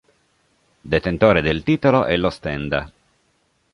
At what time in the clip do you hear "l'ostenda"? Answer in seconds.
2.17-2.91